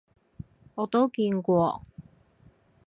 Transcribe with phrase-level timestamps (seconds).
[0.73, 1.85] 我都見過